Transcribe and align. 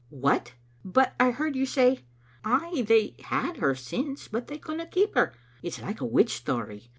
"What! 0.09 0.55
But 0.83 1.13
I 1.19 1.29
heard 1.29 1.55
you 1.55 1.67
say 1.67 1.99
""Ay, 2.43 2.81
they 2.87 3.13
had 3.25 3.57
her 3.57 3.75
aince, 3.75 4.27
but 4.27 4.47
they 4.47 4.57
couldna 4.57 4.87
keep 4.87 5.13
her. 5.13 5.31
It's 5.61 5.79
like 5.79 6.01
a 6.01 6.05
witch 6.05 6.33
story. 6.37 6.89